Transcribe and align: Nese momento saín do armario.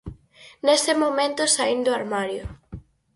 Nese 0.65 0.93
momento 1.03 1.41
saín 1.55 1.79
do 1.85 1.91
armario. 1.99 2.45